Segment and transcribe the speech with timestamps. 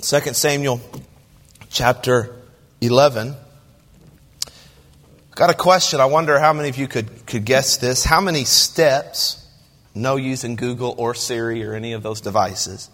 [0.00, 0.80] 2 Samuel
[1.70, 2.36] chapter
[2.80, 3.34] 11.
[5.32, 6.00] Got a question.
[6.00, 8.04] I wonder how many of you could, could guess this.
[8.04, 9.44] How many steps,
[9.96, 12.90] no using Google or Siri or any of those devices,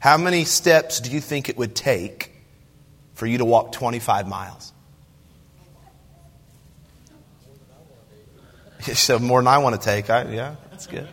[0.00, 2.32] how many steps do you think it would take
[3.14, 4.72] for you to walk 25 miles?
[8.94, 10.08] So more than I want to take.
[10.08, 11.06] I, yeah, that's good.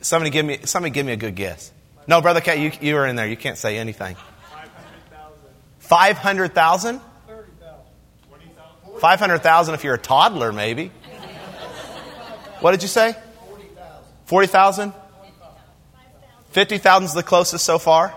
[0.00, 1.70] Somebody give me somebody give me a good guess.
[2.06, 3.26] No, brother Cat, you you are in there.
[3.26, 4.16] You can't say anything.
[5.78, 7.00] Five hundred thousand.
[9.00, 10.90] Five hundred thousand if you're a toddler, maybe.
[12.60, 13.14] What did you say?
[14.24, 14.92] Forty thousand.
[16.50, 18.14] Fifty thousand is the closest so far.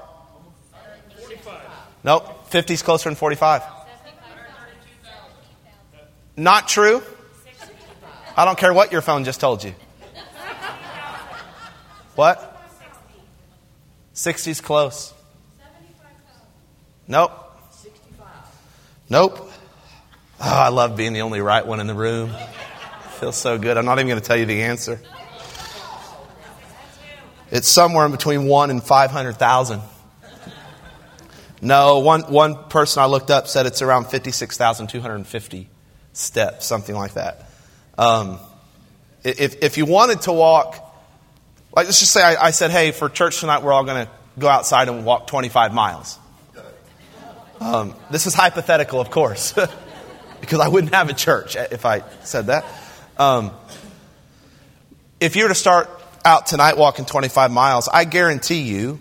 [2.04, 3.62] Nope, fifty is closer than forty-five.
[6.38, 7.04] Not true.
[8.38, 9.74] I don't care what your phone just told you.
[12.16, 12.49] What?
[14.20, 15.14] 60's close.
[17.08, 17.32] Nope.
[17.72, 18.28] 65.
[19.10, 19.38] Nope.
[19.40, 19.50] Oh,
[20.42, 22.30] I love being the only right one in the room.
[23.20, 23.78] Feels so good.
[23.78, 25.00] I'm not even going to tell you the answer.
[27.50, 29.80] It's somewhere in between one and 500,000.
[31.62, 35.70] No, one, one person I looked up said it's around 56,250
[36.12, 37.50] steps, something like that.
[37.98, 38.38] Um,
[39.24, 40.89] if, if you wanted to walk,
[41.80, 44.12] like let's just say I, I said, hey, for church tonight, we're all going to
[44.38, 46.20] go outside and walk 25 miles.
[47.62, 49.54] Um, this is hypothetical, of course,
[50.42, 52.66] because I wouldn't have a church if I said that.
[53.18, 53.52] Um,
[55.22, 55.90] if you were to start
[56.26, 59.00] out tonight walking 25 miles, I guarantee you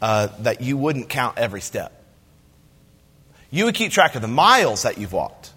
[0.00, 2.02] uh, that you wouldn't count every step.
[3.50, 5.52] You would keep track of the miles that you've walked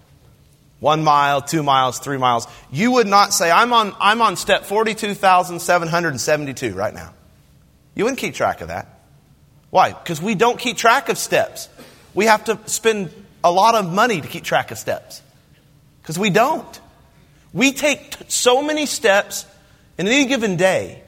[0.80, 4.64] one mile, two miles, three miles, you would not say, I'm on, I'm on step
[4.64, 7.12] 42,772 right now.
[7.94, 8.88] You wouldn't keep track of that.
[9.68, 9.92] Why?
[9.92, 11.68] Because we don't keep track of steps.
[12.14, 13.12] We have to spend
[13.44, 15.22] a lot of money to keep track of steps.
[16.02, 16.80] Because we don't.
[17.52, 19.44] We take t- so many steps
[19.98, 21.02] in any given day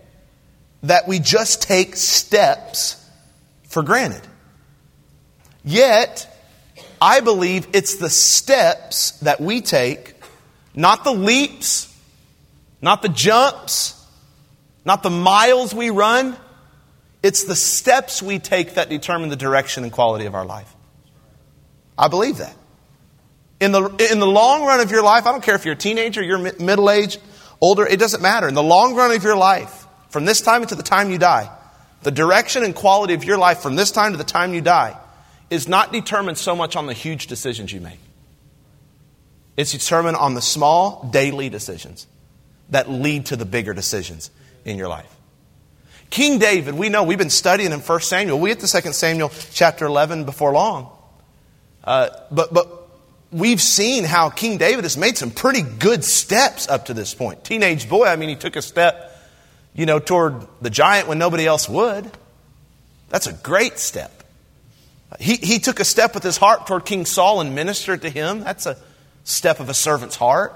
[0.83, 3.03] that we just take steps
[3.69, 4.23] for granted.
[5.65, 6.29] Yet,
[7.03, 10.15] I believe it's the steps that we take,
[10.73, 11.93] not the leaps,
[12.81, 14.01] not the jumps,
[14.85, 16.37] not the miles we run.
[17.21, 20.73] It's the steps we take that determine the direction and quality of our life.
[21.99, 22.55] I believe that.
[23.59, 25.77] In the, in the long run of your life, I don't care if you're a
[25.77, 27.19] teenager, you're middle aged,
[27.61, 28.47] older, it doesn't matter.
[28.47, 31.51] In the long run of your life, from this time to the time you die,
[32.05, 34.97] the direction and quality of your life from this time to the time you die
[35.53, 37.99] is not determined so much on the huge decisions you make.
[39.57, 42.07] It's determined on the small daily decisions
[42.71, 44.31] that lead to the bigger decisions
[44.65, 45.15] in your life.
[46.09, 48.39] King David, we know, we've been studying in 1 Samuel.
[48.39, 50.91] We get to 2 Samuel chapter 11 before long.
[51.85, 52.89] Uh, but, but
[53.31, 57.45] we've seen how King David has made some pretty good steps up to this point.
[57.45, 59.19] Teenage boy, I mean, he took a step,
[59.75, 62.11] you know, toward the giant when nobody else would.
[63.11, 64.22] That's a great step.
[65.19, 68.41] He, he took a step with his heart toward King Saul and ministered to him.
[68.41, 68.77] That's a
[69.25, 70.55] step of a servant's heart.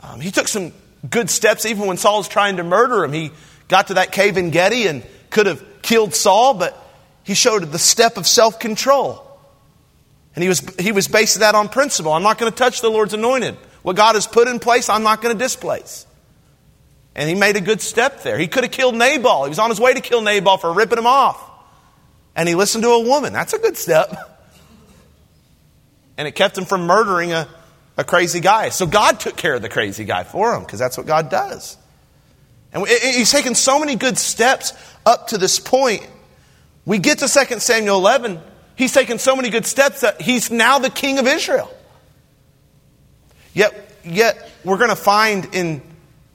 [0.00, 0.72] Um, he took some
[1.08, 3.12] good steps even when Saul was trying to murder him.
[3.12, 3.30] He
[3.68, 6.76] got to that cave in Gedi and could have killed Saul, but
[7.24, 9.28] he showed the step of self control.
[10.34, 12.12] And he was, he was basing that on principle.
[12.12, 13.56] I'm not going to touch the Lord's anointed.
[13.82, 16.06] What God has put in place, I'm not going to displace.
[17.14, 18.38] And he made a good step there.
[18.38, 19.44] He could have killed Nabal.
[19.44, 21.51] He was on his way to kill Nabal for ripping him off
[22.34, 23.32] and he listened to a woman.
[23.32, 24.14] That's a good step.
[26.16, 27.48] And it kept him from murdering a,
[27.96, 28.70] a crazy guy.
[28.70, 31.76] So God took care of the crazy guy for him because that's what God does.
[32.72, 34.72] And he's taken so many good steps
[35.04, 36.06] up to this point.
[36.86, 38.40] We get to 2 Samuel 11.
[38.76, 41.72] He's taken so many good steps that he's now the king of Israel.
[43.52, 45.82] Yet, yet we're going to find in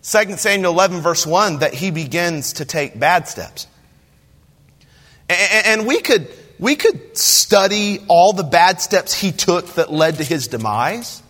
[0.03, 3.67] 2 Samuel 11, verse 1, that he begins to take bad steps.
[5.29, 6.27] And we could,
[6.59, 11.21] we could study all the bad steps he took that led to his demise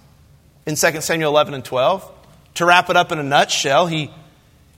[0.66, 2.14] in 2 Samuel 11 and 12.
[2.56, 4.12] To wrap it up in a nutshell, he,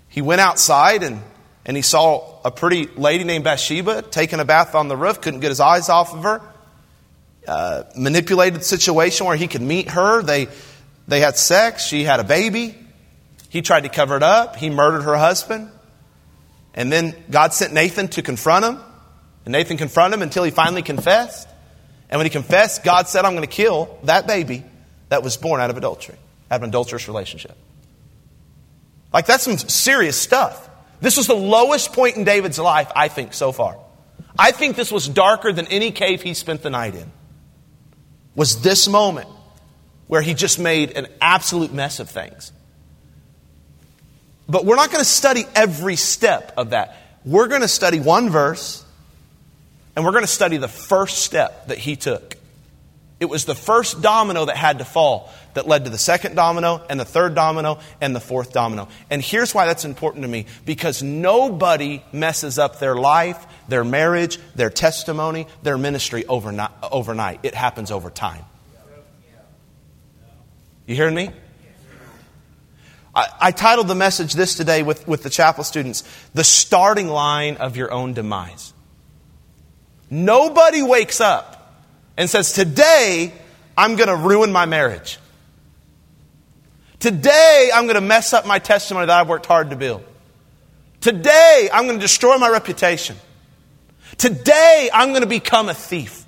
[0.07, 1.21] he went outside and,
[1.65, 5.39] and he saw a pretty lady named Bathsheba taking a bath on the roof, couldn't
[5.39, 6.41] get his eyes off of her.
[7.47, 10.21] Uh, manipulated the situation where he could meet her.
[10.21, 10.47] They,
[11.07, 11.85] they had sex.
[11.85, 12.75] She had a baby.
[13.49, 14.55] He tried to cover it up.
[14.55, 15.71] He murdered her husband.
[16.75, 18.79] And then God sent Nathan to confront him.
[19.45, 21.47] And Nathan confronted him until he finally confessed.
[22.09, 24.63] And when he confessed, God said, I'm going to kill that baby
[25.09, 26.17] that was born out of adultery,
[26.51, 27.55] out of an adulterous relationship.
[29.13, 30.69] Like, that's some serious stuff.
[31.01, 33.77] This was the lowest point in David's life, I think, so far.
[34.37, 37.11] I think this was darker than any cave he spent the night in.
[38.35, 39.29] Was this moment
[40.09, 42.51] where he just made an absolute mess of things.
[44.49, 46.97] But we're not going to study every step of that.
[47.23, 48.83] We're going to study one verse,
[49.95, 52.35] and we're going to study the first step that he took.
[53.19, 56.81] It was the first domino that had to fall that led to the second domino,
[56.89, 58.87] and the third domino, and the fourth domino.
[59.09, 64.39] And here's why that's important to me because nobody messes up their life, their marriage,
[64.55, 67.39] their testimony, their ministry overnight.
[67.43, 68.45] It happens over time.
[70.85, 71.29] You hearing me?
[73.13, 76.03] I, I, titled the message this today with, with the chapel students
[76.35, 78.73] The Starting Line of Your Own Demise.
[80.09, 81.83] Nobody wakes up
[82.17, 83.33] and says, Today
[83.77, 85.19] I'm going to ruin my marriage.
[86.99, 90.03] Today I'm going to mess up my testimony that I've worked hard to build.
[91.01, 93.15] Today I'm going to destroy my reputation.
[94.17, 96.25] Today I'm going to become a thief.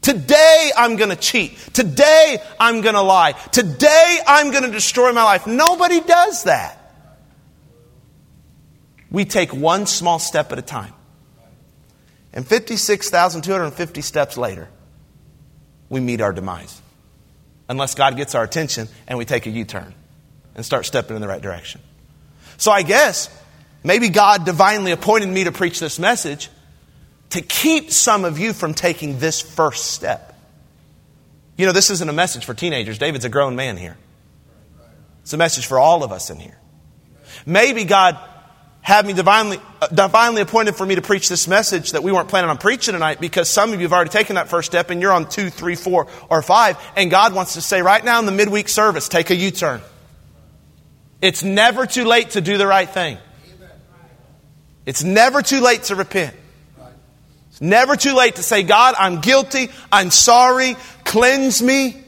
[0.00, 1.56] Today I'm going to cheat.
[1.72, 3.32] Today I'm going to lie.
[3.32, 5.46] Today I'm going to destroy my life.
[5.46, 6.78] Nobody does that.
[9.10, 10.92] We take one small step at a time.
[12.34, 14.68] And 56,250 steps later,
[15.88, 16.82] we meet our demise.
[17.68, 19.94] Unless God gets our attention and we take a U turn
[20.54, 21.80] and start stepping in the right direction.
[22.58, 23.30] So I guess
[23.82, 26.50] maybe God divinely appointed me to preach this message
[27.30, 30.38] to keep some of you from taking this first step.
[31.56, 32.98] You know, this isn't a message for teenagers.
[32.98, 33.96] David's a grown man here.
[35.22, 36.58] It's a message for all of us in here.
[37.46, 38.18] Maybe God
[38.84, 42.28] had me divinely, uh, divinely appointed for me to preach this message that we weren't
[42.28, 45.00] planning on preaching tonight because some of you have already taken that first step and
[45.00, 46.76] you're on two, three, four, or five.
[46.94, 49.80] And God wants to say right now in the midweek service, take a U turn.
[51.22, 53.16] It's never too late to do the right thing.
[54.84, 56.36] It's never too late to repent.
[57.48, 59.70] It's never too late to say, God, I'm guilty.
[59.90, 60.76] I'm sorry.
[61.04, 62.02] Cleanse me.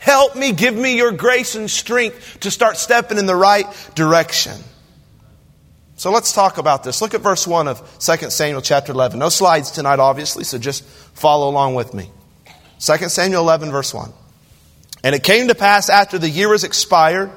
[0.00, 0.50] Help me.
[0.50, 4.58] Give me your grace and strength to start stepping in the right direction.
[5.96, 7.00] So let's talk about this.
[7.00, 9.18] Look at verse 1 of 2 Samuel chapter 11.
[9.18, 12.10] No slides tonight, obviously, so just follow along with me.
[12.80, 14.12] 2 Samuel 11, verse 1.
[15.04, 17.30] And it came to pass after the year was expired,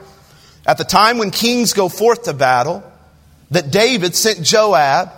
[0.65, 2.83] at the time when kings go forth to battle,
[3.51, 5.11] that David sent Joab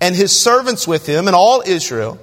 [0.00, 2.18] and his servants with him and all Israel,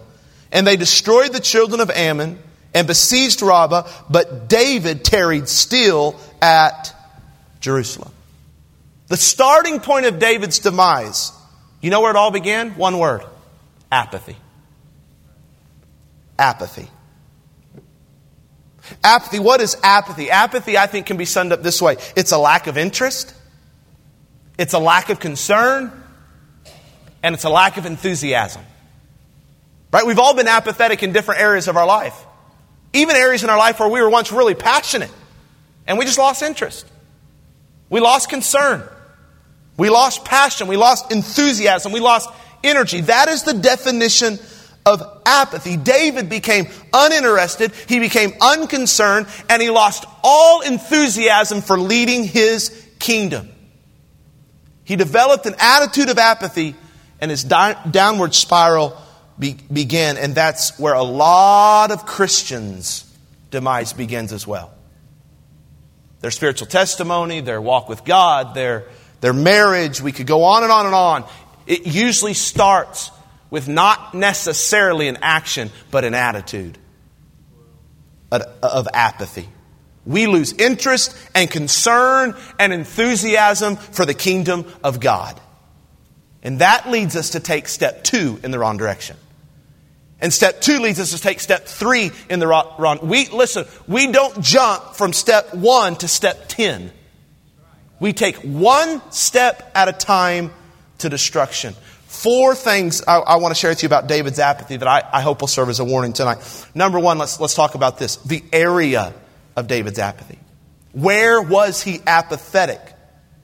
[0.52, 2.40] and they destroyed the children of Ammon
[2.74, 6.94] and besieged Rabbah, but David tarried still at
[7.60, 8.12] Jerusalem.
[9.08, 11.32] The starting point of David's demise,
[11.82, 12.72] you know where it all began?
[12.72, 13.24] One word
[13.92, 14.36] apathy.
[16.38, 16.88] Apathy.
[19.04, 19.40] Apathy.
[19.40, 20.30] What is apathy?
[20.30, 23.34] Apathy, I think, can be summed up this way it's a lack of interest,
[24.58, 25.92] it's a lack of concern,
[27.24, 28.64] and it's a lack of enthusiasm.
[29.92, 30.06] Right?
[30.06, 32.26] We've all been apathetic in different areas of our life.
[32.94, 35.12] Even areas in our life where we were once really passionate
[35.86, 36.86] and we just lost interest.
[37.90, 38.84] We lost concern.
[39.78, 40.68] We lost passion.
[40.68, 41.92] We lost enthusiasm.
[41.92, 42.30] We lost
[42.64, 43.02] energy.
[43.02, 44.40] That is the definition
[44.86, 45.78] of apathy.
[45.78, 47.72] David became uninterested.
[47.88, 53.50] He became unconcerned and he lost all enthusiasm for leading his kingdom.
[54.84, 56.74] He developed an attitude of apathy
[57.20, 58.98] and his di- downward spiral
[59.38, 60.18] be- began.
[60.18, 63.04] And that's where a lot of Christians'
[63.52, 64.74] demise begins as well.
[66.22, 68.86] Their spiritual testimony, their walk with God, their,
[69.22, 71.26] their marriage, we could go on and on and on.
[71.66, 73.12] It usually starts
[73.50, 76.78] with not necessarily an action, but an attitude
[78.32, 79.48] of apathy.
[80.06, 85.40] We lose interest and concern and enthusiasm for the kingdom of God.
[86.44, 89.18] And that leads us to take step two in the wrong direction.
[90.22, 93.00] And step two leads us to take step three in the wrong.
[93.04, 93.66] We listen.
[93.88, 96.92] We don't jump from step one to step ten.
[98.00, 100.52] We take one step at a time
[101.00, 101.74] to destruction.
[102.06, 105.22] Four things I, I want to share with you about David's apathy that I, I
[105.22, 106.38] hope will serve as a warning tonight.
[106.74, 109.14] Number one, let's let's talk about this: the area
[109.56, 110.40] of David's apathy.
[110.94, 112.82] Where was he apathetic?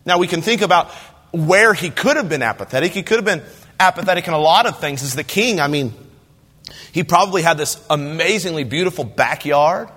[0.05, 0.89] Now we can think about
[1.31, 2.93] where he could have been apathetic.
[2.93, 3.43] He could have been
[3.79, 5.03] apathetic in a lot of things.
[5.03, 5.93] As the king, I mean,
[6.91, 9.89] he probably had this amazingly beautiful backyard.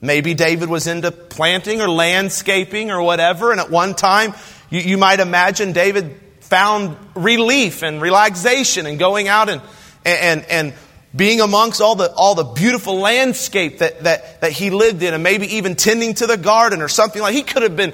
[0.00, 4.34] Maybe David was into planting or landscaping or whatever, and at one time,
[4.70, 9.60] you, you might imagine David found relief and relaxation and going out and,
[10.04, 10.74] and, and
[11.14, 15.22] being amongst all the, all the beautiful landscape that, that, that he lived in, and
[15.22, 17.92] maybe even tending to the garden or something like He could have been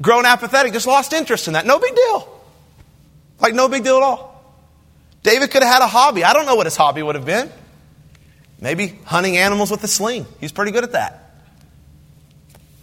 [0.00, 1.66] grown apathetic, just lost interest in that.
[1.66, 2.40] No big deal.
[3.40, 4.28] Like, no big deal at all.
[5.22, 6.24] David could have had a hobby.
[6.24, 7.50] I don't know what his hobby would have been.
[8.60, 10.26] Maybe hunting animals with a sling.
[10.40, 11.27] He's pretty good at that.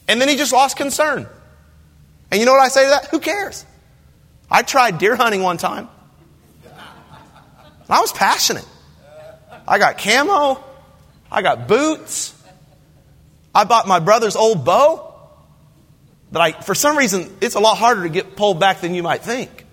[0.07, 1.27] And then he just lost concern.
[2.31, 3.07] And you know what I say to that?
[3.07, 3.65] Who cares?
[4.49, 5.89] I tried deer hunting one time.
[7.89, 8.65] I was passionate.
[9.67, 10.63] I got camo.
[11.31, 12.33] I got boots.
[13.53, 15.13] I bought my brother's old bow.
[16.31, 19.03] But I, for some reason, it's a lot harder to get pulled back than you
[19.03, 19.65] might think.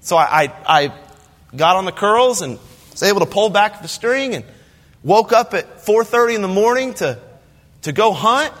[0.00, 0.94] So I, I, I
[1.54, 2.58] got on the curls and
[2.92, 4.44] was able to pull back the string and
[5.02, 7.18] woke up at 4.30 in the morning to,
[7.82, 8.52] to go hunt.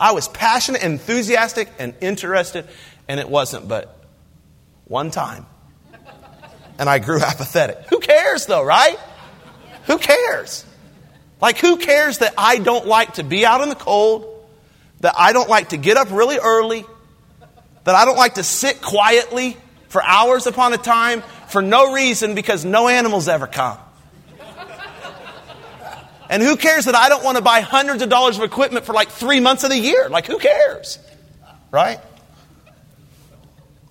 [0.00, 2.66] I was passionate, enthusiastic, and interested,
[3.08, 3.98] and it wasn't but
[4.84, 5.46] one time.
[6.78, 7.78] And I grew apathetic.
[7.90, 8.98] Who cares though, right?
[9.86, 10.64] Who cares?
[11.40, 14.44] Like, who cares that I don't like to be out in the cold,
[15.00, 16.84] that I don't like to get up really early,
[17.84, 19.56] that I don't like to sit quietly
[19.88, 23.78] for hours upon a time for no reason because no animals ever come?
[26.28, 28.92] And who cares that I don't want to buy hundreds of dollars of equipment for
[28.92, 30.08] like three months of the year?
[30.08, 30.98] Like, who cares?
[31.70, 32.00] Right?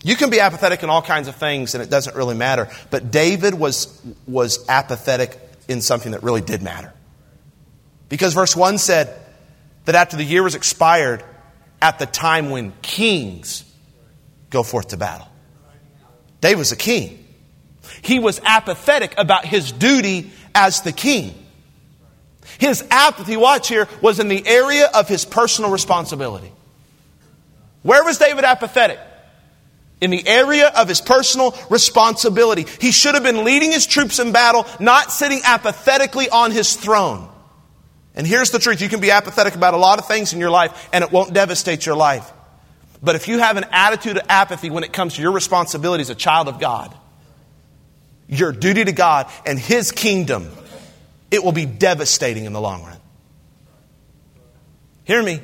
[0.04, 2.70] You can be apathetic in all kinds of things and it doesn't really matter.
[2.92, 6.94] But David was, was apathetic in something that really did matter.
[8.08, 9.20] Because verse 1 said
[9.86, 11.24] that after the year was expired,
[11.82, 13.64] at the time when kings
[14.50, 15.28] go forth to battle.
[16.42, 17.26] David was a king.
[18.02, 21.34] He was apathetic about his duty as the king.
[22.60, 26.52] His apathy, watch here, was in the area of his personal responsibility.
[27.84, 29.00] Where was David apathetic?
[30.02, 32.66] In the area of his personal responsibility.
[32.80, 37.30] He should have been leading his troops in battle, not sitting apathetically on his throne.
[38.16, 40.50] And here's the truth you can be apathetic about a lot of things in your
[40.50, 42.32] life, and it won't devastate your life.
[43.02, 46.10] But if you have an attitude of apathy when it comes to your responsibility as
[46.10, 46.96] a child of God,
[48.28, 50.50] your duty to God and His kingdom,
[51.32, 52.98] it will be devastating in the long run.
[55.04, 55.42] Hear me.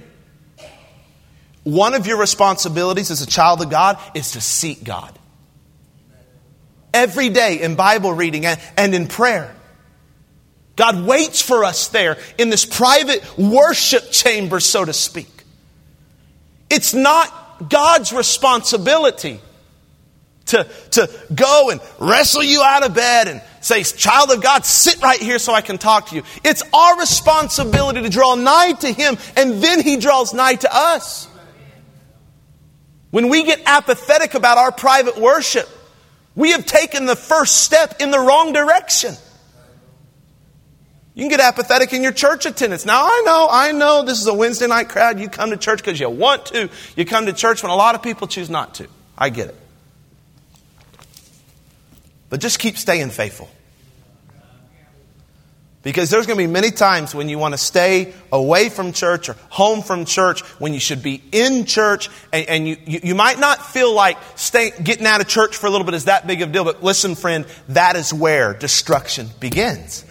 [1.63, 5.18] One of your responsibilities as a child of God is to seek God.
[6.94, 9.56] Every day in Bible reading and in prayer.
[10.75, 15.30] God waits for us there in this private worship chamber, so to speak.
[16.70, 19.40] It's not God's responsibility
[20.48, 25.02] to, to go and wrestle you out of bed and say, Child of God, sit
[25.02, 26.24] right here so I can talk to you.
[26.44, 31.28] It's our responsibility to draw nigh to Him, and then He draws nigh to us.
[33.12, 35.70] When we get apathetic about our private worship,
[36.36, 39.14] we have taken the first step in the wrong direction.
[41.14, 42.86] You can get apathetic in your church attendance.
[42.86, 45.20] Now, I know, I know this is a Wednesday night crowd.
[45.20, 46.72] You come to church because you want to.
[46.96, 48.88] You come to church when a lot of people choose not to.
[49.16, 49.62] I get it.
[52.34, 53.48] But just keep staying faithful.
[55.84, 59.30] Because there's going to be many times when you want to stay away from church
[59.30, 63.13] or home from church when you should be in church and, and you, you, you,
[63.13, 66.25] might not feel like stay, getting out of church for a little bit is that
[66.25, 66.63] big of a deal.
[66.63, 70.04] But listen, friend, that is where destruction begins.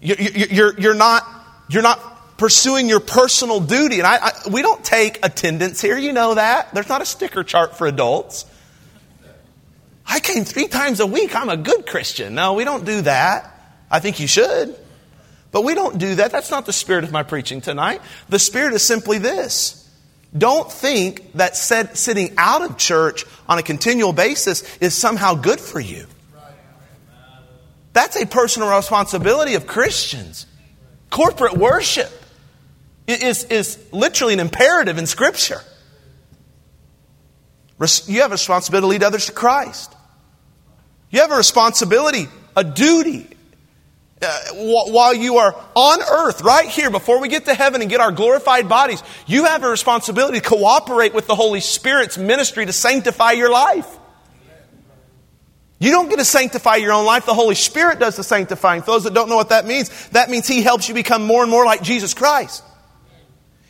[0.00, 1.28] You, you, you're, you're, not,
[1.68, 3.98] you're not pursuing your personal duty.
[3.98, 5.98] And I, I, we don't take attendance here.
[5.98, 6.72] You know that.
[6.72, 8.46] There's not a sticker chart for adults.
[10.06, 11.34] I came three times a week.
[11.34, 12.34] I'm a good Christian.
[12.34, 13.50] No, we don't do that.
[13.90, 14.76] I think you should.
[15.50, 16.32] But we don't do that.
[16.32, 18.02] That's not the spirit of my preaching tonight.
[18.28, 19.80] The spirit is simply this.
[20.36, 25.78] Don't think that sitting out of church on a continual basis is somehow good for
[25.78, 26.06] you.
[27.92, 30.46] That's a personal responsibility of Christians.
[31.10, 32.10] Corporate worship
[33.06, 35.60] is, is literally an imperative in Scripture.
[38.06, 39.94] You have a responsibility to lead others to Christ.
[41.10, 43.34] You have a responsibility, a duty,
[44.24, 48.00] uh, while you are on earth, right here, before we get to heaven and get
[48.00, 52.72] our glorified bodies, you have a responsibility to cooperate with the Holy Spirit's ministry to
[52.72, 53.86] sanctify your life.
[55.78, 57.26] You don't get to sanctify your own life.
[57.26, 58.82] The Holy Spirit does the sanctifying.
[58.82, 61.42] For those that don't know what that means, that means He helps you become more
[61.42, 62.62] and more like Jesus Christ.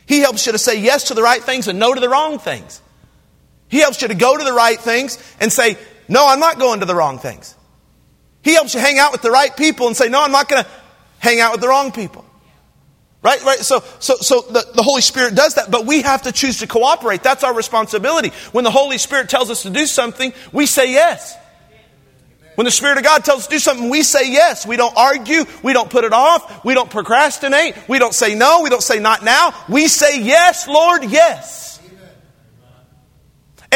[0.05, 2.39] He helps you to say yes to the right things and no to the wrong
[2.39, 2.81] things.
[3.67, 6.81] He helps you to go to the right things and say, no, I'm not going
[6.81, 7.55] to the wrong things.
[8.43, 10.63] He helps you hang out with the right people and say, no, I'm not going
[10.63, 10.69] to
[11.17, 12.23] hang out with the wrong people.
[13.23, 13.43] Right?
[13.43, 13.57] Right?
[13.57, 16.67] So, so, so the, the Holy Spirit does that, but we have to choose to
[16.67, 17.23] cooperate.
[17.23, 18.29] That's our responsibility.
[18.51, 21.35] When the Holy Spirit tells us to do something, we say yes.
[22.53, 24.67] When the Spirit of God tells us to do something, we say yes.
[24.67, 25.43] We don't argue.
[25.63, 26.63] We don't put it off.
[26.63, 27.75] We don't procrastinate.
[27.89, 28.61] We don't say no.
[28.61, 29.55] We don't say not now.
[29.67, 31.64] We say yes, Lord, yes.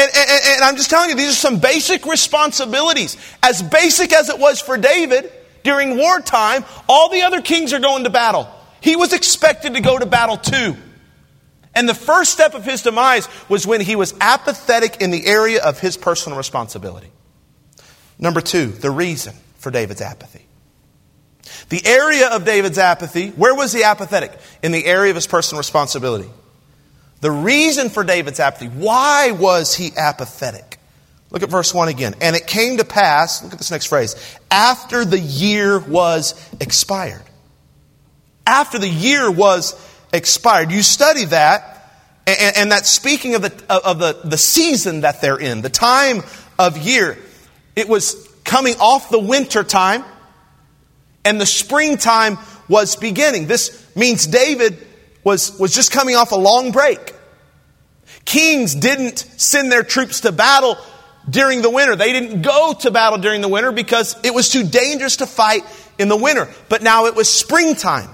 [0.00, 3.18] And, and, and, I'm just telling you, these are some basic responsibilities.
[3.42, 5.30] As basic as it was for David
[5.62, 8.48] during wartime, all the other kings are going to battle.
[8.80, 10.74] He was expected to go to battle too.
[11.74, 15.62] And the first step of his demise was when he was apathetic in the area
[15.62, 17.10] of his personal responsibility.
[18.18, 20.46] Number two, the reason for David's apathy.
[21.68, 24.32] The area of David's apathy, where was he apathetic?
[24.62, 26.30] In the area of his personal responsibility.
[27.20, 30.78] The reason for David's apathy, why was he apathetic?
[31.30, 32.14] Look at verse 1 again.
[32.20, 34.16] And it came to pass, look at this next phrase,
[34.50, 37.22] after the year was expired.
[38.46, 39.78] After the year was
[40.12, 40.72] expired.
[40.72, 41.92] You study that,
[42.26, 46.22] and, and that's speaking of, the, of the, the season that they're in, the time
[46.58, 47.18] of year.
[47.76, 50.04] It was coming off the winter time,
[51.24, 53.46] and the springtime was beginning.
[53.46, 54.86] This means David
[55.24, 57.14] was, was just coming off a long break.
[58.24, 60.76] Kings didn't send their troops to battle
[61.28, 61.96] during the winter.
[61.96, 65.62] They didn't go to battle during the winter because it was too dangerous to fight
[65.98, 66.48] in the winter.
[66.68, 68.10] But now it was springtime.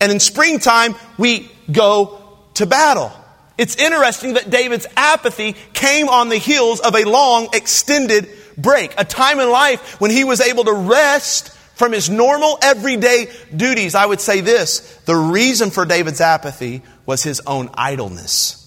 [0.00, 2.20] And in springtime, we go
[2.54, 3.12] to battle.
[3.56, 9.04] It's interesting that David's apathy came on the heels of a long, extended break, a
[9.04, 14.06] time in life when he was able to rest from his normal everyday duties, I
[14.06, 18.60] would say this the reason for David's apathy was his own idleness.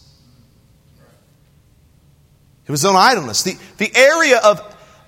[2.65, 3.43] It was his own idleness.
[3.43, 4.59] The, the area of,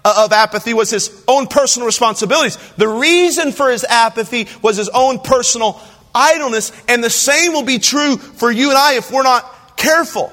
[0.06, 2.58] of apathy was his own personal responsibilities.
[2.78, 5.80] The reason for his apathy was his own personal
[6.16, 6.72] idleness.
[6.88, 10.32] And the same will be true for you and I if we're not careful.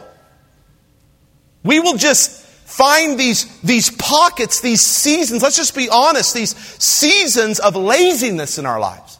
[1.65, 7.61] We will just find these, these pockets, these seasons, let's just be honest, these seasons
[7.61, 9.19] of laziness in our lives.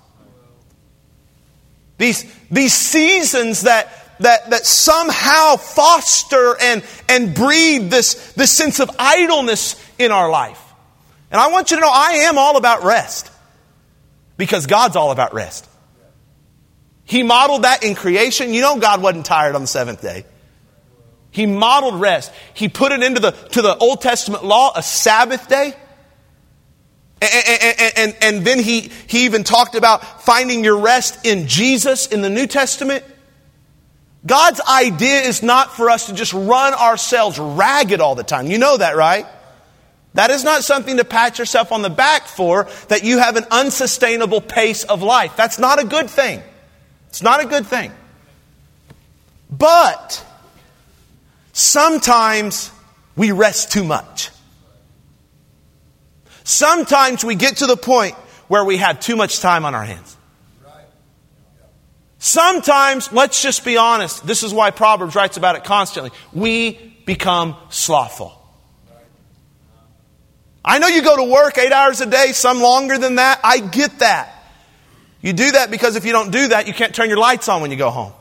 [1.97, 3.89] These, these seasons that,
[4.19, 10.61] that, that somehow foster and, and breed this, this sense of idleness in our life.
[11.31, 13.31] And I want you to know I am all about rest
[14.37, 15.69] because God's all about rest.
[17.05, 18.53] He modeled that in creation.
[18.53, 20.27] You know, God wasn't tired on the seventh day.
[21.31, 22.33] He modeled rest.
[22.55, 25.75] He put it into the, to the Old Testament law, a Sabbath day.
[27.21, 32.07] And, and, and, and, then he, he even talked about finding your rest in Jesus
[32.07, 33.05] in the New Testament.
[34.27, 38.49] God's idea is not for us to just run ourselves ragged all the time.
[38.49, 39.27] You know that, right?
[40.15, 43.45] That is not something to pat yourself on the back for, that you have an
[43.51, 45.37] unsustainable pace of life.
[45.37, 46.43] That's not a good thing.
[47.09, 47.93] It's not a good thing.
[49.51, 50.26] But
[51.57, 52.71] Sometimes
[53.17, 54.29] we rest too much.
[56.45, 58.15] Sometimes we get to the point
[58.47, 60.19] where we have too much time on our hands.
[62.19, 66.11] Sometimes, let's just be honest, this is why Proverbs writes about it constantly.
[66.35, 66.73] We
[67.07, 68.39] become slothful.
[70.63, 73.41] I know you go to work eight hours a day, some longer than that.
[73.43, 74.31] I get that.
[75.23, 77.63] You do that because if you don't do that, you can't turn your lights on
[77.63, 78.13] when you go home.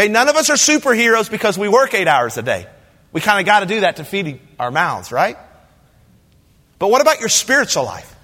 [0.00, 2.66] Okay, none of us are superheroes because we work eight hours a day.
[3.12, 5.36] We kind of got to do that to feed our mouths, right?
[6.78, 8.14] But what about your spiritual life?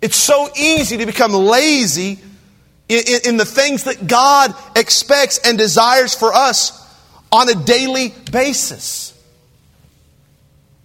[0.00, 2.18] It's so easy to become lazy
[2.88, 6.72] in, in, in, the things that God expects and desires for us
[7.30, 9.12] on a daily basis.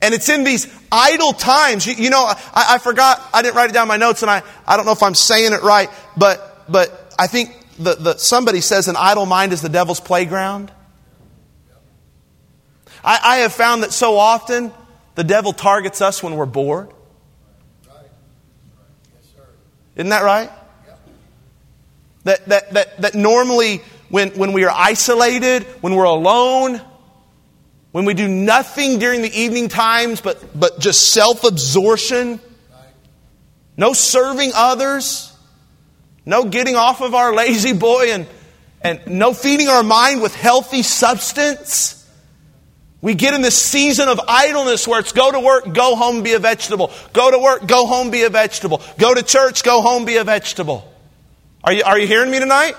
[0.01, 1.88] And it's in these idle times.
[1.88, 4.30] You, you know, I, I, forgot, I didn't write it down in my notes, and
[4.30, 8.17] I, I don't know if I'm saying it right, but, but I think the, the,
[8.17, 10.71] somebody says an idle mind is the devil's playground.
[13.03, 14.71] I, I have found that so often
[15.15, 16.89] the devil targets us when we're bored.
[19.95, 20.49] Isn't that right?
[22.23, 26.81] That, that, that, that normally when, when we are isolated, when we're alone,
[27.91, 32.39] when we do nothing during the evening times but, but just self absorption,
[33.77, 35.35] no serving others,
[36.25, 38.27] no getting off of our La-Z-Boy and,
[38.81, 41.91] and no feeding our mind with healthy substance.
[43.01, 46.33] We get in this season of idleness where it's go to work, go home, be
[46.33, 46.91] a vegetable.
[47.13, 48.81] Go to work, go home, be a vegetable.
[48.97, 50.91] Go to church, go home, be a vegetable.
[51.63, 52.75] Are you, are you hearing me tonight?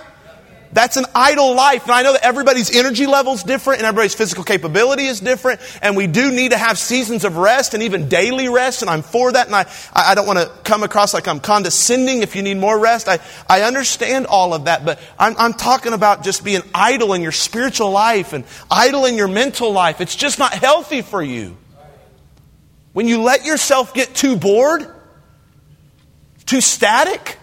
[0.72, 1.85] That's an idle life.
[1.85, 5.61] And I know that everybody's energy level is different and everybody's physical capability is different.
[5.81, 8.83] And we do need to have seasons of rest and even daily rest.
[8.83, 9.46] And I'm for that.
[9.46, 12.79] And I, I don't want to come across like I'm condescending if you need more
[12.79, 13.09] rest.
[13.09, 14.85] I, I understand all of that.
[14.85, 19.14] But I'm, I'm talking about just being idle in your spiritual life and idle in
[19.14, 20.00] your mental life.
[20.00, 21.57] It's just not healthy for you.
[22.92, 24.87] When you let yourself get too bored,
[26.46, 27.38] too static,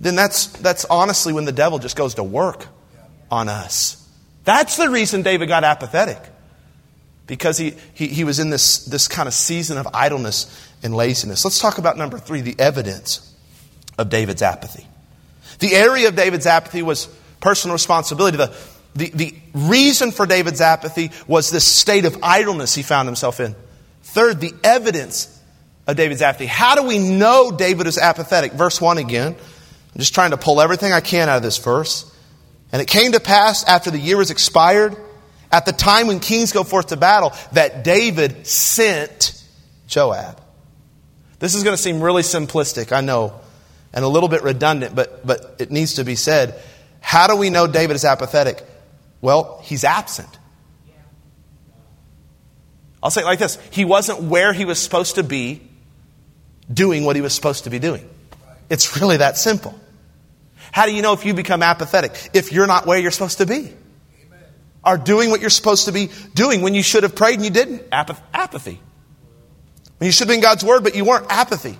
[0.00, 2.66] then that's, that's honestly when the devil just goes to work
[3.30, 4.00] on us.
[4.44, 6.18] That's the reason David got apathetic.
[7.26, 11.44] Because he, he, he was in this, this kind of season of idleness and laziness.
[11.44, 13.34] Let's talk about number three the evidence
[13.96, 14.86] of David's apathy.
[15.60, 17.06] The area of David's apathy was
[17.40, 18.36] personal responsibility.
[18.36, 18.54] The,
[18.94, 23.54] the, the reason for David's apathy was this state of idleness he found himself in.
[24.02, 25.30] Third, the evidence
[25.86, 26.46] of David's apathy.
[26.46, 28.52] How do we know David is apathetic?
[28.52, 29.36] Verse 1 again.
[29.94, 32.10] I'm just trying to pull everything I can out of this verse.
[32.72, 34.96] And it came to pass after the year was expired,
[35.52, 39.40] at the time when kings go forth to battle, that David sent
[39.86, 40.40] Joab.
[41.38, 43.40] This is going to seem really simplistic, I know,
[43.92, 46.60] and a little bit redundant, but, but it needs to be said.
[47.00, 48.64] How do we know David is apathetic?
[49.20, 50.38] Well, he's absent.
[53.00, 55.62] I'll say it like this He wasn't where he was supposed to be
[56.72, 58.08] doing what he was supposed to be doing.
[58.70, 59.78] It's really that simple.
[60.74, 62.30] How do you know if you become apathetic?
[62.32, 63.72] If you're not where you're supposed to be.
[64.82, 67.50] Are doing what you're supposed to be doing when you should have prayed and you
[67.52, 67.84] didn't.
[67.92, 68.80] apathy.
[69.98, 71.26] When you should have been God's word, but you weren't.
[71.30, 71.78] Apathy.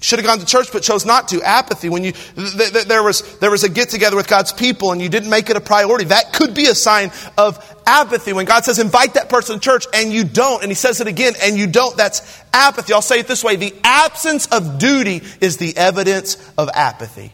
[0.00, 1.42] Should have gone to church but chose not to.
[1.42, 1.88] Apathy.
[1.88, 5.02] When you, th- th- there was, there was a get together with God's people and
[5.02, 6.04] you didn't make it a priority.
[6.04, 8.32] That could be a sign of apathy.
[8.32, 11.08] When God says invite that person to church and you don't, and He says it
[11.08, 12.92] again and you don't, that's apathy.
[12.92, 13.56] I'll say it this way.
[13.56, 17.32] The absence of duty is the evidence of apathy.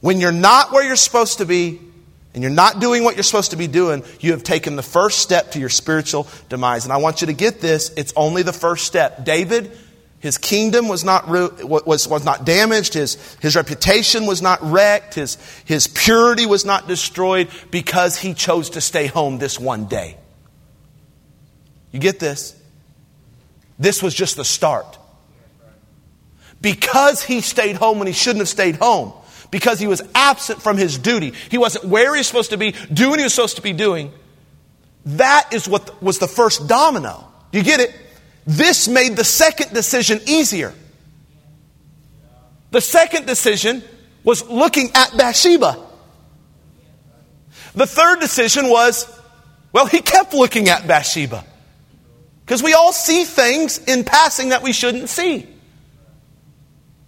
[0.00, 1.80] When you're not where you're supposed to be,
[2.32, 5.18] and you're not doing what you're supposed to be doing, you have taken the first
[5.18, 6.84] step to your spiritual demise.
[6.84, 9.24] And I want you to get this, it's only the first step.
[9.24, 9.76] David
[10.20, 12.92] his kingdom was not, was, was not damaged.
[12.92, 15.14] His, his reputation was not wrecked.
[15.14, 20.18] His, his purity was not destroyed because he chose to stay home this one day.
[21.90, 22.54] You get this?
[23.78, 24.98] This was just the start.
[26.60, 29.14] Because he stayed home when he shouldn't have stayed home,
[29.50, 32.72] because he was absent from his duty, he wasn't where he was supposed to be,
[32.92, 34.12] doing what he was supposed to be doing,
[35.06, 37.26] that is what was the first domino.
[37.52, 37.94] Do you get it?
[38.46, 40.74] This made the second decision easier.
[42.70, 43.82] The second decision
[44.22, 45.76] was looking at Bathsheba.
[47.74, 49.06] The third decision was,
[49.72, 51.44] well, he kept looking at Bathsheba.
[52.44, 55.46] Because we all see things in passing that we shouldn't see.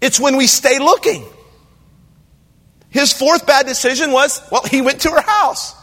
[0.01, 1.25] It's when we stay looking.
[2.93, 5.75] His fourth bad decision was, well, he went to her house.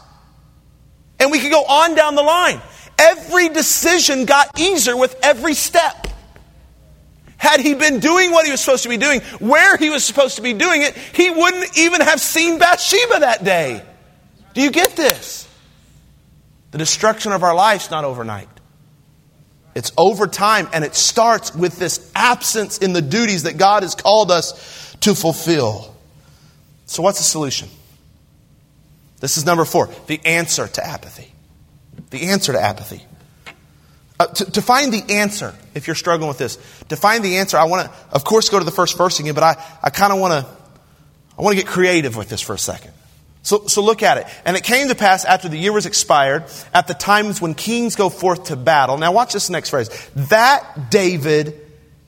[1.18, 2.60] And we could go on down the line.
[2.98, 6.06] Every decision got easier with every step.
[7.36, 10.36] Had he been doing what he was supposed to be doing, where he was supposed
[10.36, 13.82] to be doing it, he wouldn't even have seen Bathsheba that day.
[14.54, 15.48] Do you get this?
[16.70, 18.48] The destruction of our life's not overnight.
[19.74, 23.94] It's over time, and it starts with this absence in the duties that God has
[23.94, 25.96] called us to fulfill.
[26.90, 27.68] So, what's the solution?
[29.20, 31.32] This is number four the answer to apathy.
[32.10, 33.04] The answer to apathy.
[34.18, 36.56] Uh, to, to, find the answer, if you're struggling with this,
[36.88, 39.34] to find the answer, I want to, of course, go to the first verse again,
[39.34, 40.50] but I, I kind of want to,
[41.38, 42.90] I want to get creative with this for a second.
[43.42, 44.26] So, so look at it.
[44.44, 47.94] And it came to pass after the year was expired, at the times when kings
[47.94, 48.98] go forth to battle.
[48.98, 49.88] Now watch this next phrase.
[50.28, 51.54] That David,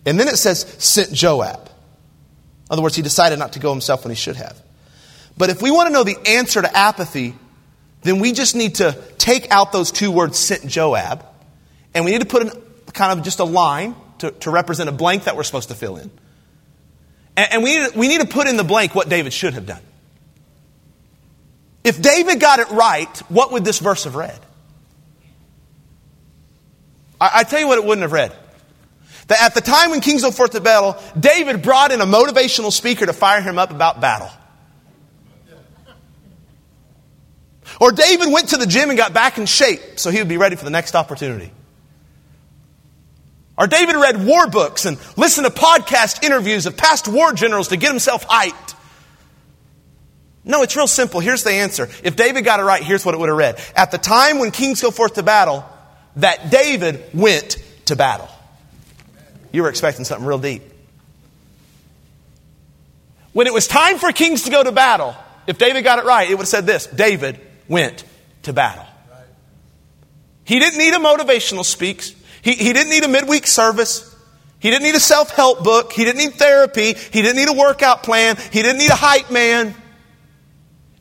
[0.05, 1.67] and then it says, sent Joab.
[1.67, 1.71] In
[2.69, 4.61] other words, he decided not to go himself when he should have.
[5.43, 7.35] But if we want to know the answer to apathy,
[8.03, 11.27] then we just need to take out those two words, sent Joab,
[11.93, 14.93] and we need to put in kind of just a line to, to represent a
[14.93, 16.13] blank that we're supposed to fill in.
[17.37, 19.55] And, and we, need to, we need to put in the blank what David should
[19.55, 19.83] have done.
[21.83, 24.39] If David got it right, what would this verse have read?
[27.21, 28.33] I, I tell you what it wouldn't have read.
[29.27, 32.71] That at the time when kings go forth to battle, David brought in a motivational
[32.71, 34.31] speaker to fire him up about battle.
[37.83, 40.37] Or David went to the gym and got back in shape so he would be
[40.37, 41.51] ready for the next opportunity.
[43.59, 47.77] Or David read war books and listened to podcast interviews of past war generals to
[47.77, 48.77] get himself hyped.
[50.45, 51.19] No, it's real simple.
[51.19, 51.89] Here's the answer.
[52.05, 53.61] If David got it right, here's what it would have read.
[53.75, 55.65] At the time when kings go forth to battle,
[56.15, 58.29] that David went to battle.
[59.51, 60.63] You were expecting something real deep.
[63.33, 65.17] When it was time for kings to go to battle,
[65.49, 67.41] if David got it right, it would have said this David
[67.73, 68.05] went
[68.43, 68.87] to battle.
[70.45, 72.15] He didn't need a motivational speaks.
[72.43, 74.15] He, he didn't need a midweek service.
[74.61, 75.93] He didn't need a self help book.
[75.93, 76.93] He didn't need therapy.
[76.93, 78.37] He didn't need a workout plan.
[78.37, 79.75] He didn't need a hype man.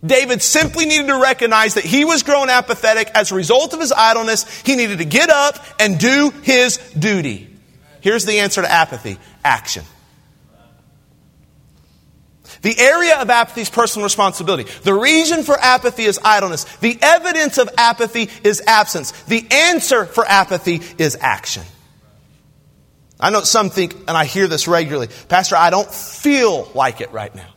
[0.04, 3.92] David simply needed to recognize that he was growing apathetic as a result of his
[3.92, 4.62] idleness.
[4.62, 7.50] He needed to get up and do his duty.
[8.00, 9.84] Here's the answer to apathy action.
[12.62, 14.72] The area of apathy is personal responsibility.
[14.84, 16.64] The reason for apathy is idleness.
[16.78, 19.12] The evidence of apathy is absence.
[19.24, 21.64] The answer for apathy is action.
[23.20, 27.12] I know some think, and I hear this regularly, Pastor, I don't feel like it
[27.12, 27.48] right now.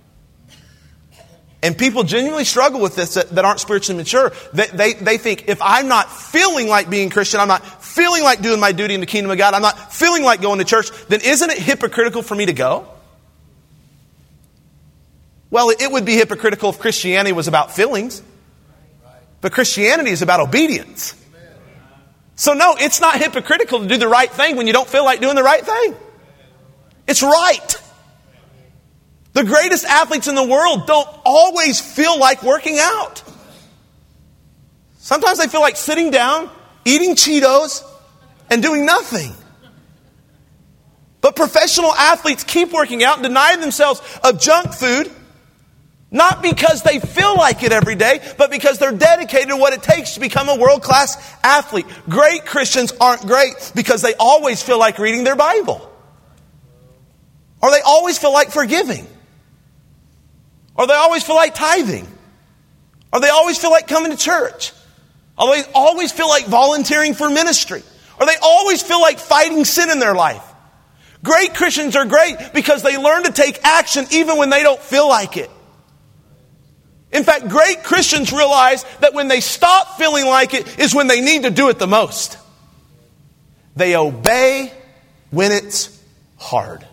[1.63, 4.33] And people genuinely struggle with this that, that aren't spiritually mature.
[4.53, 8.43] They, they, they think if I'm not feeling like being Christian, I'm not feeling like
[8.43, 10.91] doing my duty in the kingdom of God, I'm not feeling like going to church,
[11.09, 12.87] then isn't it hypocritical for me to go?
[15.55, 18.21] Well, it would be hypocritical if Christianity was about feelings.
[19.41, 21.15] But Christianity is about obedience.
[22.35, 25.21] So, no, it's not hypocritical to do the right thing when you don't feel like
[25.21, 25.95] doing the right thing.
[27.07, 27.81] It's right.
[29.35, 33.23] The greatest athletes in the world don't always feel like working out.
[34.99, 36.51] Sometimes they feel like sitting down,
[36.85, 37.85] eating Cheetos,
[38.51, 39.33] and doing nothing.
[41.21, 45.13] But professional athletes keep working out and deny themselves of junk food
[46.15, 49.83] not because they feel like it every day, but because they're dedicated to what it
[49.83, 51.87] takes to become a world class athlete.
[52.09, 55.91] Great Christians aren't great because they always feel like reading their Bible.
[57.61, 59.09] Or they always feel like forgiving.
[60.77, 62.07] Or they always feel like tithing.
[63.13, 64.73] Or they always feel like coming to church.
[65.37, 67.83] Or they always feel like volunteering for ministry.
[68.21, 70.45] Or they always feel like fighting sin in their life.
[71.25, 75.09] Great Christians are great because they learn to take action even when they don't feel
[75.09, 75.51] like it.
[77.15, 81.21] In fact, great Christians realize that when they stop feeling like it is when they
[81.21, 82.37] need to do it the most.
[83.77, 84.73] They obey
[85.31, 85.97] when it's
[86.37, 86.85] hard.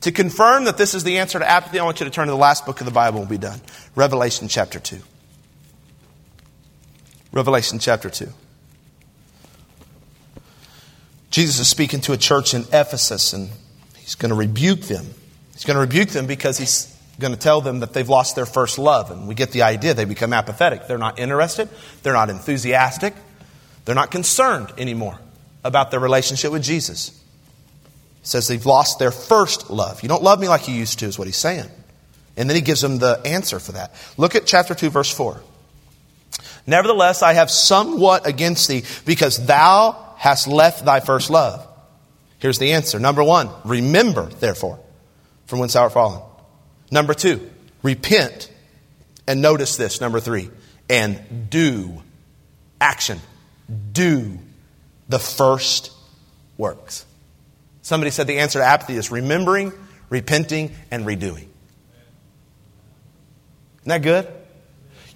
[0.00, 2.32] To confirm that this is the answer to apathy, I want you to turn to
[2.32, 3.60] the last book of the Bible and we'll be done.
[3.94, 4.98] Revelation chapter 2.
[7.32, 8.28] Revelation chapter 2.
[11.30, 13.50] Jesus is speaking to a church in Ephesus and
[13.98, 15.06] he's going to rebuke them.
[15.52, 18.46] He's going to rebuke them because he's going to tell them that they've lost their
[18.46, 19.10] first love.
[19.10, 19.94] And we get the idea.
[19.94, 20.86] They become apathetic.
[20.86, 21.68] They're not interested.
[22.02, 23.14] They're not enthusiastic.
[23.84, 25.18] They're not concerned anymore
[25.64, 27.10] about their relationship with Jesus.
[28.20, 30.02] He says they've lost their first love.
[30.02, 31.68] You don't love me like you used to, is what he's saying.
[32.36, 33.92] And then he gives them the answer for that.
[34.16, 35.40] Look at chapter 2, verse 4.
[36.66, 41.66] Nevertheless, I have somewhat against thee, because thou hast left thy first love.
[42.38, 42.98] Here's the answer.
[42.98, 44.78] Number one, remember, therefore,
[45.46, 46.22] from whence thou art fallen.
[46.92, 47.50] Number two,
[47.82, 48.50] repent.
[49.26, 50.50] And notice this, number three,
[50.90, 52.02] and do.
[52.80, 53.18] Action.
[53.92, 54.38] Do
[55.08, 55.90] the first
[56.58, 57.06] works.
[57.80, 59.72] Somebody said the answer to apathy is remembering,
[60.10, 61.48] repenting, and redoing.
[63.78, 64.28] Isn't that good?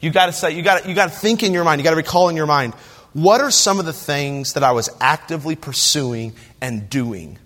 [0.01, 1.91] You got to say, you gotta, you got to think in your mind, you got
[1.91, 2.75] to recall in your mind,
[3.13, 7.39] what are some of the things that I was actively pursuing and doing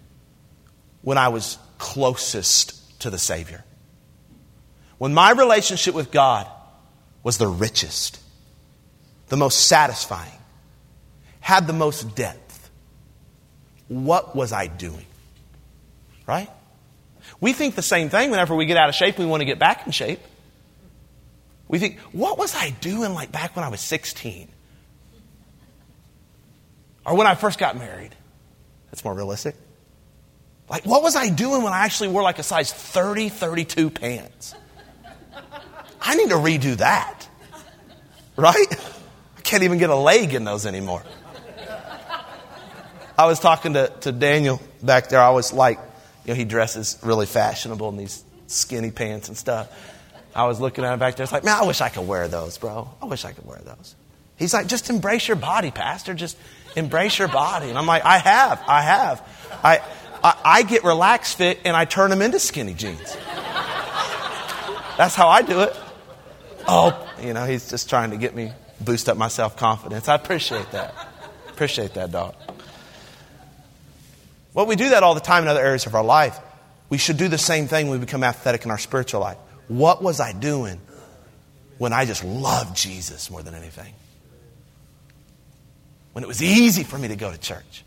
[1.03, 3.65] when I was closest to the Savior?
[5.01, 6.47] When my relationship with God
[7.23, 8.21] was the richest,
[9.29, 10.39] the most satisfying,
[11.41, 12.71] had the most depth,
[13.89, 15.07] what was I doing?
[16.27, 16.51] Right?
[17.41, 19.59] We think the same thing whenever we get out of shape, we want to get
[19.59, 20.21] back in shape.
[21.67, 24.49] We think, what was I doing like back when I was 16?
[27.07, 28.15] Or when I first got married?
[28.91, 29.57] That's more realistic.
[30.69, 34.55] Like, what was I doing when I actually wore like a size 30, 32 pants?
[36.01, 37.29] I need to redo that.
[38.37, 38.67] Right?
[39.37, 41.03] I can't even get a leg in those anymore.
[43.19, 45.21] I was talking to, to Daniel back there.
[45.21, 45.79] I was like,
[46.25, 49.69] you know, he dresses really fashionable in these skinny pants and stuff.
[50.35, 51.25] I was looking at him back there.
[51.25, 52.89] It's like, man, I wish I could wear those, bro.
[53.03, 53.95] I wish I could wear those.
[54.37, 56.15] He's like, just embrace your body, Pastor.
[56.15, 56.39] Just
[56.77, 57.69] embrace your body.
[57.69, 59.29] And I'm like, I have, I have.
[59.63, 59.83] I,
[60.25, 63.17] I, I get relaxed fit and I turn them into skinny jeans.
[65.01, 65.75] That's how I do it
[66.69, 70.09] oh, you know, he's just trying to get me boost up my self confidence.
[70.09, 70.95] I appreciate that.
[71.49, 72.35] Appreciate that, dog.
[74.55, 76.39] Well, we do that all the time in other areas of our life.
[76.89, 79.37] We should do the same thing when we become apathetic in our spiritual life.
[79.69, 80.81] What was I doing
[81.79, 83.93] when I just loved Jesus more than anything?
[86.13, 87.85] When it was easy for me to go to church?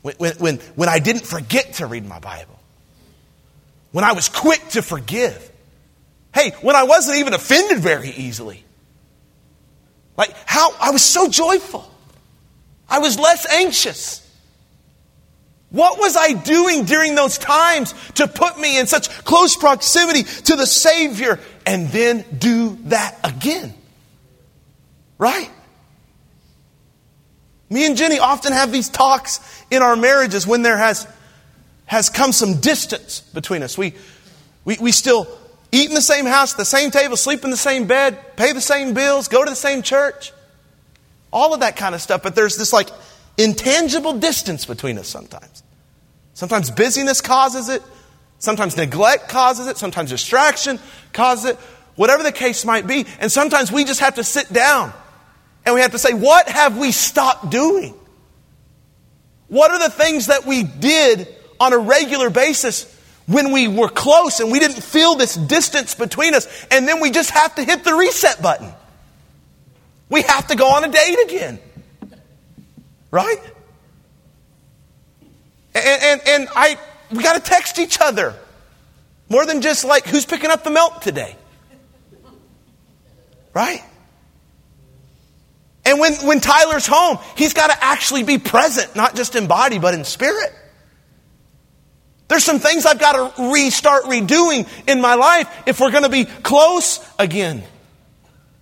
[0.00, 2.58] When, when, when, when I didn't forget to read my Bible?
[3.90, 5.51] When I was quick to forgive?
[6.34, 8.64] Hey, when I wasn't even offended very easily.
[10.16, 11.88] Like, how I was so joyful.
[12.88, 14.20] I was less anxious.
[15.70, 20.56] What was I doing during those times to put me in such close proximity to
[20.56, 23.74] the Savior and then do that again?
[25.18, 25.50] Right?
[27.70, 29.40] Me and Jenny often have these talks
[29.70, 31.06] in our marriages when there has,
[31.86, 33.78] has come some distance between us.
[33.78, 33.94] We,
[34.64, 35.26] We, we still
[35.72, 38.60] eat in the same house, the same table, sleep in the same bed, pay the
[38.60, 40.32] same bills, go to the same church.
[41.32, 42.22] All of that kind of stuff.
[42.22, 42.90] But there's this like
[43.38, 45.62] intangible distance between us sometimes.
[46.34, 47.82] Sometimes busyness causes it.
[48.38, 49.78] Sometimes neglect causes it.
[49.78, 50.78] Sometimes distraction
[51.12, 51.56] causes it.
[51.96, 53.06] Whatever the case might be.
[53.18, 54.92] And sometimes we just have to sit down
[55.64, 57.94] and we have to say, what have we stopped doing?
[59.48, 61.28] What are the things that we did
[61.60, 62.84] on a regular basis
[63.26, 66.46] when we were close and we didn't feel this distance between us?
[66.70, 68.72] And then we just have to hit the reset button.
[70.08, 71.58] We have to go on a date again.
[73.10, 73.38] Right?
[75.74, 76.78] And, and, and I,
[77.10, 78.34] we got to text each other
[79.28, 81.36] more than just like, who's picking up the milk today?
[83.54, 83.82] Right?
[85.84, 89.78] And when, when Tyler's home, he's got to actually be present, not just in body,
[89.78, 90.52] but in spirit.
[92.32, 96.08] There's some things I've got to restart redoing in my life if we're going to
[96.08, 97.62] be close again.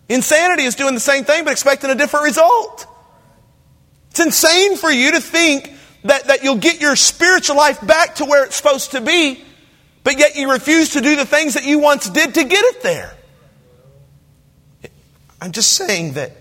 [0.08, 2.88] Insanity is doing the same thing, but expecting a different result.
[4.10, 8.24] It's insane for you to think that, that you'll get your spiritual life back to
[8.24, 9.40] where it's supposed to be,
[10.02, 12.82] but yet you refuse to do the things that you once did to get it
[12.82, 13.14] there.
[15.40, 16.32] I'm just saying that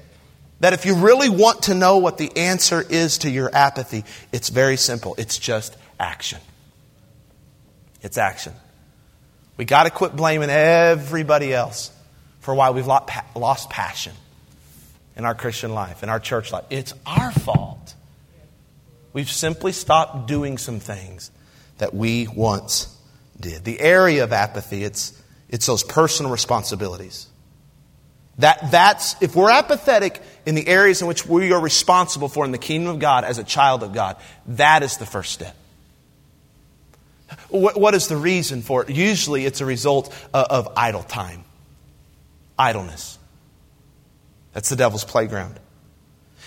[0.61, 4.49] that if you really want to know what the answer is to your apathy, it's
[4.49, 5.13] very simple.
[5.19, 6.39] It's just action.
[8.01, 8.53] It's action.
[9.57, 11.91] We got to quit blaming everybody else
[12.39, 14.13] for why we've lost passion
[15.15, 16.63] in our Christian life, in our church life.
[16.69, 17.93] It's our fault.
[19.11, 21.31] We've simply stopped doing some things
[21.79, 22.95] that we once
[23.39, 23.65] did.
[23.65, 27.27] The area of apathy, it's, it's those personal responsibilities.
[28.37, 32.51] That, that's, if we're apathetic in the areas in which we are responsible for in
[32.51, 34.15] the kingdom of God as a child of God,
[34.47, 35.55] that is the first step.
[37.49, 38.89] What, what is the reason for it?
[38.89, 41.43] Usually it's a result of, of idle time,
[42.57, 43.17] idleness.
[44.53, 45.59] That's the devil's playground.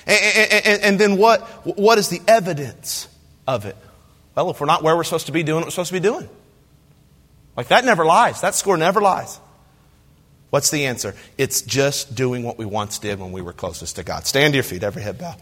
[0.06, 3.08] And, and, and, then what, what is the evidence
[3.46, 3.76] of it?
[4.34, 6.00] Well, if we're not where we're supposed to be doing what we're supposed to be
[6.00, 6.28] doing.
[7.56, 8.40] Like that never lies.
[8.40, 9.38] That score never lies.
[10.50, 11.14] What's the answer?
[11.38, 14.26] It's just doing what we once did when we were closest to God.
[14.26, 15.34] Stand to your feet, every head bow,